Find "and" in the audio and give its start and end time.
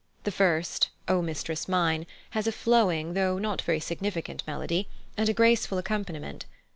5.15-5.29